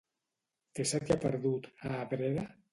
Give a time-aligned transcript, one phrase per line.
[0.79, 2.51] Què se t'hi ha perdut, a Abrera?